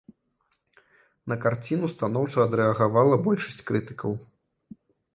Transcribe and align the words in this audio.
На 1.33 1.37
карціну 1.43 1.91
станоўча 1.95 2.39
адрэагавала 2.47 3.23
большасць 3.31 3.65
крытыкаў. 3.71 4.21